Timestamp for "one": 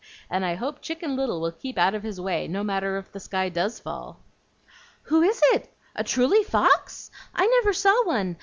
8.07-8.37